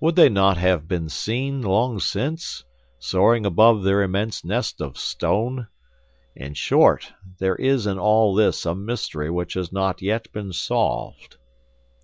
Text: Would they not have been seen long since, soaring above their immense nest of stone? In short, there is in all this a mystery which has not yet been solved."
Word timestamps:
Would 0.00 0.14
they 0.14 0.28
not 0.28 0.58
have 0.58 0.86
been 0.86 1.08
seen 1.08 1.60
long 1.60 1.98
since, 1.98 2.62
soaring 3.00 3.44
above 3.44 3.82
their 3.82 4.00
immense 4.04 4.44
nest 4.44 4.80
of 4.80 4.96
stone? 4.96 5.66
In 6.36 6.54
short, 6.54 7.12
there 7.40 7.56
is 7.56 7.84
in 7.84 7.98
all 7.98 8.32
this 8.36 8.64
a 8.64 8.76
mystery 8.76 9.28
which 9.28 9.54
has 9.54 9.72
not 9.72 10.00
yet 10.00 10.30
been 10.30 10.52
solved." 10.52 11.38